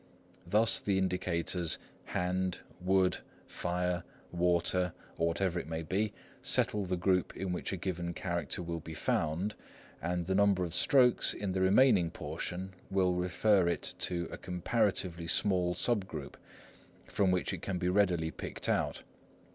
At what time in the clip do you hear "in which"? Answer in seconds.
7.37-7.71